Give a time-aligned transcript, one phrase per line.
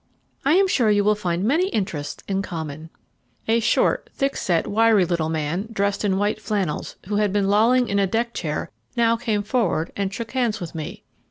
[0.43, 2.89] I am sure you will find many interests in common."
[3.47, 7.99] A short, thickset, wiry little man, dressed in white flannels, who had been lolling in
[7.99, 11.03] a deck chair, now came forward and shook hands with me.